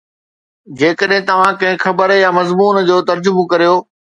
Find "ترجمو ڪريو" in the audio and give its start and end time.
3.09-3.75